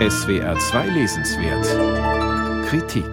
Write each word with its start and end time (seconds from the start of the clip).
SWR 0.00 0.58
2 0.58 0.88
Lesenswert 0.88 2.66
Kritik 2.66 3.06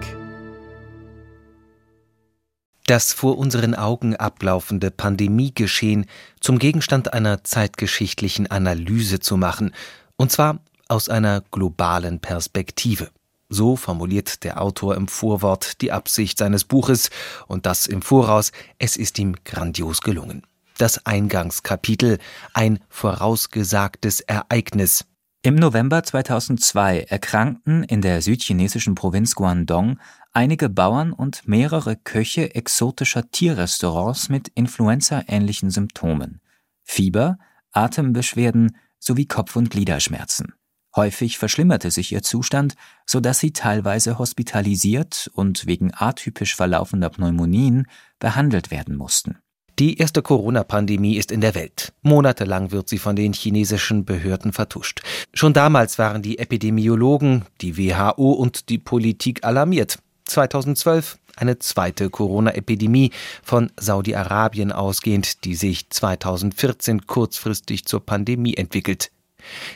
Das 2.86 3.12
vor 3.12 3.38
unseren 3.38 3.76
Augen 3.76 4.16
ablaufende 4.16 4.90
Pandemiegeschehen 4.90 6.06
zum 6.40 6.58
Gegenstand 6.58 7.12
einer 7.12 7.44
zeitgeschichtlichen 7.44 8.50
Analyse 8.50 9.20
zu 9.20 9.36
machen, 9.36 9.72
und 10.16 10.32
zwar 10.32 10.58
aus 10.88 11.08
einer 11.08 11.44
globalen 11.52 12.18
Perspektive. 12.18 13.10
So 13.48 13.76
formuliert 13.76 14.42
der 14.42 14.60
Autor 14.60 14.96
im 14.96 15.06
Vorwort 15.06 15.80
die 15.82 15.92
Absicht 15.92 16.36
seines 16.36 16.64
Buches, 16.64 17.10
und 17.46 17.64
das 17.64 17.86
im 17.86 18.02
Voraus, 18.02 18.50
es 18.80 18.96
ist 18.96 19.20
ihm 19.20 19.36
grandios 19.44 20.00
gelungen. 20.00 20.42
Das 20.78 21.06
Eingangskapitel, 21.06 22.18
ein 22.54 22.80
vorausgesagtes 22.88 24.20
Ereignis, 24.22 25.04
im 25.44 25.56
November 25.56 26.04
2002 26.04 27.00
erkrankten 27.00 27.82
in 27.82 28.00
der 28.00 28.22
südchinesischen 28.22 28.94
Provinz 28.94 29.34
Guangdong 29.34 29.98
einige 30.32 30.68
Bauern 30.68 31.12
und 31.12 31.48
mehrere 31.48 31.96
Köche 31.96 32.54
exotischer 32.54 33.28
Tierrestaurants 33.28 34.28
mit 34.28 34.46
influenzaähnlichen 34.54 35.70
Symptomen: 35.70 36.40
Fieber, 36.84 37.38
Atembeschwerden 37.72 38.76
sowie 39.00 39.26
Kopf- 39.26 39.56
und 39.56 39.70
Gliederschmerzen. 39.70 40.54
Häufig 40.94 41.38
verschlimmerte 41.38 41.90
sich 41.90 42.12
ihr 42.12 42.22
Zustand, 42.22 42.76
so 43.04 43.18
dass 43.18 43.40
sie 43.40 43.52
teilweise 43.52 44.20
hospitalisiert 44.20 45.28
und 45.34 45.66
wegen 45.66 45.92
atypisch 45.92 46.54
verlaufender 46.54 47.10
Pneumonien 47.10 47.88
behandelt 48.20 48.70
werden 48.70 48.94
mussten 48.94 49.41
die 49.82 49.98
erste 49.98 50.22
Corona-Pandemie 50.22 51.16
ist 51.16 51.32
in 51.32 51.40
der 51.40 51.56
Welt. 51.56 51.92
Monatelang 52.02 52.70
wird 52.70 52.88
sie 52.88 52.98
von 52.98 53.16
den 53.16 53.32
chinesischen 53.32 54.04
Behörden 54.04 54.52
vertuscht. 54.52 55.02
Schon 55.34 55.54
damals 55.54 55.98
waren 55.98 56.22
die 56.22 56.38
Epidemiologen, 56.38 57.46
die 57.60 57.76
WHO 57.76 58.30
und 58.30 58.68
die 58.68 58.78
Politik 58.78 59.42
alarmiert. 59.42 59.98
2012 60.26 61.18
eine 61.34 61.58
zweite 61.58 62.10
Corona-Epidemie 62.10 63.10
von 63.42 63.72
Saudi-Arabien 63.76 64.70
ausgehend, 64.70 65.44
die 65.44 65.56
sich 65.56 65.90
2014 65.90 67.08
kurzfristig 67.08 67.84
zur 67.84 68.06
Pandemie 68.06 68.54
entwickelt. 68.54 69.10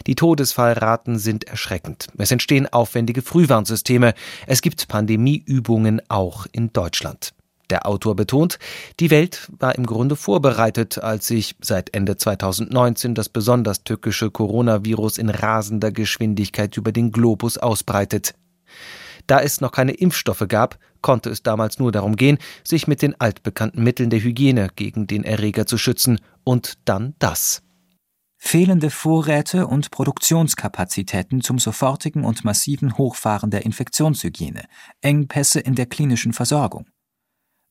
Die 0.06 0.14
Todesfallraten 0.14 1.18
sind 1.18 1.48
erschreckend. 1.48 2.06
Es 2.16 2.30
entstehen 2.30 2.72
aufwendige 2.72 3.22
Frühwarnsysteme. 3.22 4.14
Es 4.46 4.62
gibt 4.62 4.86
Pandemieübungen 4.86 6.00
auch 6.08 6.46
in 6.52 6.72
Deutschland. 6.72 7.32
Der 7.70 7.86
Autor 7.86 8.14
betont, 8.14 8.58
die 9.00 9.10
Welt 9.10 9.50
war 9.58 9.74
im 9.74 9.86
Grunde 9.86 10.14
vorbereitet, 10.14 10.98
als 10.98 11.26
sich 11.26 11.56
seit 11.60 11.94
Ende 11.94 12.16
2019 12.16 13.14
das 13.14 13.28
besonders 13.28 13.82
tückische 13.82 14.30
Coronavirus 14.30 15.18
in 15.18 15.30
rasender 15.30 15.90
Geschwindigkeit 15.90 16.76
über 16.76 16.92
den 16.92 17.10
Globus 17.10 17.58
ausbreitet. 17.58 18.34
Da 19.26 19.40
es 19.40 19.60
noch 19.60 19.72
keine 19.72 19.92
Impfstoffe 19.92 20.44
gab, 20.46 20.78
konnte 21.02 21.30
es 21.30 21.42
damals 21.42 21.78
nur 21.78 21.90
darum 21.90 22.16
gehen, 22.16 22.38
sich 22.62 22.86
mit 22.86 23.02
den 23.02 23.20
altbekannten 23.20 23.82
Mitteln 23.82 24.10
der 24.10 24.20
Hygiene 24.20 24.68
gegen 24.76 25.06
den 25.06 25.24
Erreger 25.24 25.66
zu 25.66 25.78
schützen, 25.78 26.20
und 26.44 26.74
dann 26.84 27.14
das. 27.18 27.62
Fehlende 28.38 28.90
Vorräte 28.90 29.66
und 29.66 29.90
Produktionskapazitäten 29.90 31.40
zum 31.40 31.58
sofortigen 31.58 32.24
und 32.24 32.44
massiven 32.44 32.96
Hochfahren 32.96 33.50
der 33.50 33.64
Infektionshygiene, 33.64 34.66
Engpässe 35.00 35.58
in 35.58 35.74
der 35.74 35.86
klinischen 35.86 36.32
Versorgung. 36.32 36.86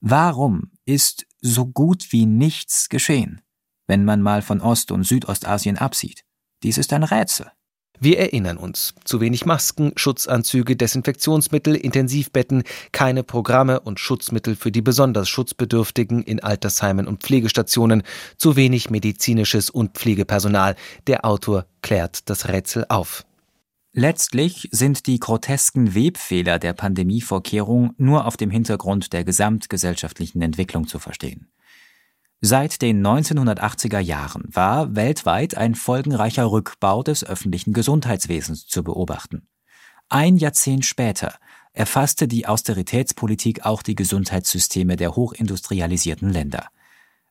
Warum 0.08 0.70
ist 0.86 1.25
so 1.42 1.66
gut 1.66 2.11
wie 2.11 2.28
nichts 2.28 2.89
geschehen, 2.89 3.42
wenn 3.88 4.06
man 4.06 4.22
mal 4.22 4.44
von 4.44 4.61
Ost- 4.61 4.92
und 4.92 5.03
Südostasien 5.03 5.80
absieht? 5.80 6.22
Dies 6.61 6.78
ist 6.78 6.94
ein 6.94 7.02
Rätsel. 7.02 7.52
Wir 8.00 8.20
erinnern 8.20 8.58
uns. 8.58 8.94
Zu 9.03 9.20
wenig 9.20 9.48
Masken, 9.48 9.94
Schutzanzüge, 9.95 10.76
Desinfektionsmittel, 10.76 11.73
Intensivbetten, 11.73 12.61
keine 12.92 13.23
Programme 13.23 13.80
und 13.80 14.00
Schutzmittel 14.00 14.55
für 14.55 14.71
die 14.71 14.83
besonders 14.83 15.27
Schutzbedürftigen 15.27 16.21
in 16.21 16.39
Altersheimen 16.39 17.08
und 17.08 17.23
Pflegestationen, 17.23 18.04
zu 18.38 18.55
wenig 18.55 18.92
medizinisches 18.92 19.71
und 19.71 19.98
Pflegepersonal. 19.98 20.76
Der 21.08 21.26
Autor 21.26 21.65
klärt 21.82 22.30
das 22.30 22.48
Rätsel 22.48 22.86
auf. 22.89 23.26
Letztlich 23.98 24.67
sind 24.72 25.08
die 25.08 25.20
grotesken 25.20 25.95
Webfehler 25.95 26.60
der 26.60 26.73
Pandemievorkehrung 26.73 27.94
nur 27.95 28.26
auf 28.26 28.36
dem 28.36 28.50
Hintergrund 28.50 29.14
der 29.14 29.23
gesamtgesellschaftlichen 29.23 30.42
Entwicklung 30.42 30.86
zu 30.86 31.00
verstehen. 31.00 31.48
Seit 32.42 32.82
den 32.82 33.02
1980er 33.02 34.00
Jahren 34.00 34.50
war 34.54 34.98
weltweit 34.98 35.56
ein 35.56 35.76
folgenreicher 35.76 36.52
Rückbau 36.52 37.04
des 37.04 37.23
öffentlichen 37.23 37.72
Gesundheitswesens 37.72 38.67
zu 38.67 38.83
beobachten. 38.83 39.48
Ein 40.10 40.36
Jahrzehnt 40.36 40.86
später 40.86 41.36
erfasste 41.72 42.27
die 42.27 42.48
Austeritätspolitik 42.48 43.66
auch 43.66 43.82
die 43.82 43.95
Gesundheitssysteme 43.95 44.98
der 44.98 45.16
hochindustrialisierten 45.16 46.30
Länder. 46.30 46.67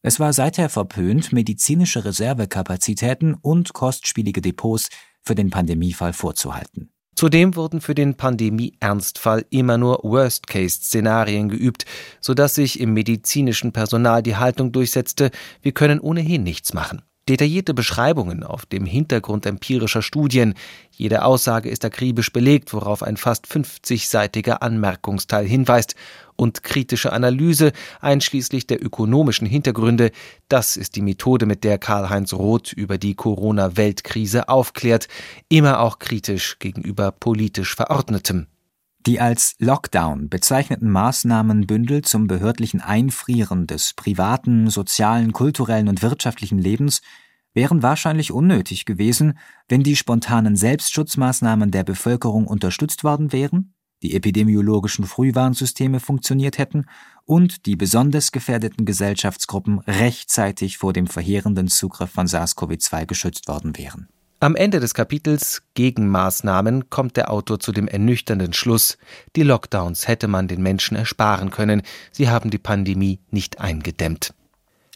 Es 0.00 0.18
war 0.18 0.32
seither 0.32 0.70
verpönt, 0.70 1.30
medizinische 1.30 2.06
Reservekapazitäten 2.06 3.34
und 3.34 3.74
kostspielige 3.74 4.40
Depots 4.40 4.88
für 5.24 5.34
den 5.34 5.50
Pandemiefall 5.50 6.12
vorzuhalten. 6.12 6.90
Zudem 7.16 7.54
wurden 7.54 7.80
für 7.80 7.94
den 7.94 8.16
Pandemie-Ernstfall 8.16 9.46
immer 9.50 9.78
nur 9.78 10.00
Worst-Case-Szenarien 10.02 11.48
geübt, 11.48 11.84
sodass 12.20 12.56
sich 12.56 12.80
im 12.80 12.92
medizinischen 12.92 13.72
Personal 13.72 14.22
die 14.22 14.36
Haltung 14.36 14.72
durchsetzte, 14.72 15.30
wir 15.62 15.72
können 15.72 16.00
ohnehin 16.00 16.42
nichts 16.42 16.74
machen. 16.74 17.02
Detaillierte 17.26 17.72
Beschreibungen 17.72 18.42
auf 18.42 18.66
dem 18.66 18.84
Hintergrund 18.84 19.46
empirischer 19.46 20.02
Studien. 20.02 20.52
Jede 20.90 21.24
Aussage 21.24 21.70
ist 21.70 21.82
akribisch 21.82 22.30
belegt, 22.30 22.74
worauf 22.74 23.02
ein 23.02 23.16
fast 23.16 23.46
50-seitiger 23.46 24.60
Anmerkungsteil 24.60 25.46
hinweist. 25.46 25.94
Und 26.36 26.62
kritische 26.62 27.14
Analyse, 27.14 27.72
einschließlich 28.02 28.66
der 28.66 28.84
ökonomischen 28.84 29.46
Hintergründe, 29.46 30.10
das 30.48 30.76
ist 30.76 30.96
die 30.96 31.02
Methode, 31.02 31.46
mit 31.46 31.64
der 31.64 31.78
Karl-Heinz 31.78 32.34
Roth 32.34 32.74
über 32.74 32.98
die 32.98 33.14
Corona-Weltkrise 33.14 34.50
aufklärt, 34.50 35.08
immer 35.48 35.80
auch 35.80 36.00
kritisch 36.00 36.58
gegenüber 36.58 37.10
politisch 37.10 37.74
Verordnetem. 37.74 38.48
Die 39.06 39.20
als 39.20 39.54
Lockdown 39.58 40.30
bezeichneten 40.30 40.90
Maßnahmenbündel 40.90 42.02
zum 42.02 42.26
behördlichen 42.26 42.80
Einfrieren 42.80 43.66
des 43.66 43.92
privaten, 43.92 44.70
sozialen, 44.70 45.32
kulturellen 45.32 45.88
und 45.88 46.02
wirtschaftlichen 46.02 46.58
Lebens 46.58 47.02
wären 47.52 47.82
wahrscheinlich 47.82 48.32
unnötig 48.32 48.86
gewesen, 48.86 49.38
wenn 49.68 49.82
die 49.82 49.96
spontanen 49.96 50.56
Selbstschutzmaßnahmen 50.56 51.70
der 51.70 51.84
Bevölkerung 51.84 52.46
unterstützt 52.46 53.04
worden 53.04 53.30
wären, 53.32 53.74
die 54.02 54.14
epidemiologischen 54.14 55.04
Frühwarnsysteme 55.04 56.00
funktioniert 56.00 56.56
hätten 56.56 56.86
und 57.26 57.66
die 57.66 57.76
besonders 57.76 58.32
gefährdeten 58.32 58.86
Gesellschaftsgruppen 58.86 59.80
rechtzeitig 59.80 60.78
vor 60.78 60.94
dem 60.94 61.06
verheerenden 61.06 61.68
Zugriff 61.68 62.10
von 62.10 62.26
SARS-CoV-2 62.26 63.04
geschützt 63.04 63.48
worden 63.48 63.76
wären. 63.76 64.08
Am 64.44 64.56
Ende 64.56 64.78
des 64.78 64.92
Kapitels 64.92 65.62
Gegenmaßnahmen 65.72 66.90
kommt 66.90 67.16
der 67.16 67.30
Autor 67.30 67.60
zu 67.60 67.72
dem 67.72 67.88
ernüchternden 67.88 68.52
Schluss, 68.52 68.98
die 69.36 69.42
Lockdowns 69.42 70.06
hätte 70.06 70.28
man 70.28 70.48
den 70.48 70.62
Menschen 70.62 70.98
ersparen 70.98 71.50
können, 71.50 71.80
sie 72.12 72.28
haben 72.28 72.50
die 72.50 72.58
Pandemie 72.58 73.20
nicht 73.30 73.58
eingedämmt. 73.62 74.34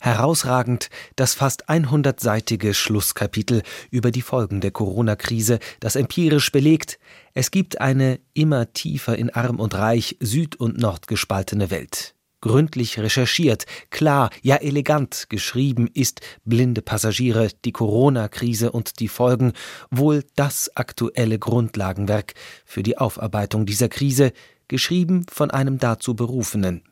Herausragend 0.02 0.90
das 1.16 1.32
fast 1.32 1.70
100-seitige 1.70 2.74
Schlusskapitel 2.74 3.62
über 3.90 4.10
die 4.10 4.20
Folgen 4.20 4.60
der 4.60 4.70
Corona-Krise, 4.70 5.60
das 5.80 5.96
empirisch 5.96 6.52
belegt, 6.52 6.98
es 7.32 7.50
gibt 7.50 7.80
eine 7.80 8.20
immer 8.34 8.74
tiefer 8.74 9.16
in 9.16 9.30
Arm 9.30 9.60
und 9.60 9.74
Reich, 9.74 10.18
Süd 10.20 10.56
und 10.56 10.76
Nord 10.76 11.08
gespaltene 11.08 11.70
Welt 11.70 12.17
gründlich 12.40 12.98
recherchiert, 12.98 13.66
klar, 13.90 14.30
ja 14.42 14.56
elegant 14.56 15.26
geschrieben 15.28 15.88
ist 15.92 16.20
Blinde 16.44 16.82
Passagiere, 16.82 17.48
die 17.64 17.72
Corona-Krise 17.72 18.72
und 18.72 19.00
die 19.00 19.08
Folgen 19.08 19.52
wohl 19.90 20.24
das 20.36 20.70
aktuelle 20.76 21.38
Grundlagenwerk 21.38 22.34
für 22.64 22.82
die 22.82 22.98
Aufarbeitung 22.98 23.66
dieser 23.66 23.88
Krise, 23.88 24.32
geschrieben 24.68 25.26
von 25.30 25.50
einem 25.50 25.78
dazu 25.78 26.14
Berufenen. 26.14 26.82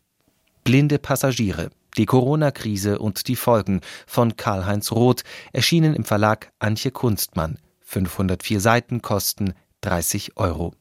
Blinde 0.64 0.98
Passagiere, 0.98 1.70
die 1.96 2.06
Corona-Krise 2.06 2.98
und 2.98 3.28
die 3.28 3.37
Folgen 3.37 3.81
von 4.06 4.37
Karl-Heinz 4.37 4.90
Roth, 4.93 5.22
erschienen 5.52 5.94
im 5.94 6.04
Verlag 6.04 6.50
Antje 6.58 6.90
Kunstmann. 6.90 7.58
504 7.82 8.60
Seiten 8.60 9.00
kosten 9.00 9.54
30 9.82 10.37
Euro. 10.37 10.75